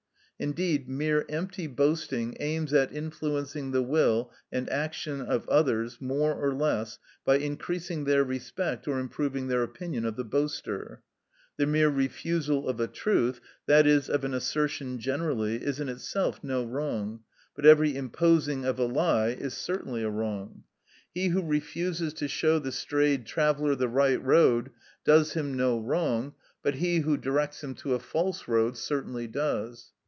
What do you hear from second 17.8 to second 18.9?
imposing of a